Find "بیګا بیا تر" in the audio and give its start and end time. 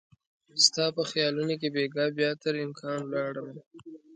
1.75-2.53